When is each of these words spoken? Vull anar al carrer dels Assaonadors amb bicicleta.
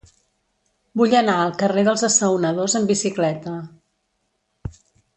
Vull 1.01 1.13
anar 1.19 1.35
al 1.41 1.53
carrer 1.63 1.85
dels 1.89 2.05
Assaonadors 2.09 2.77
amb 2.83 2.95
bicicleta. 2.95 3.57